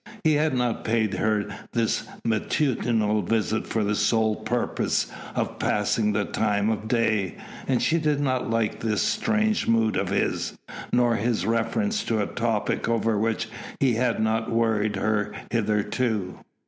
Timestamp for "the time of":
6.13-6.87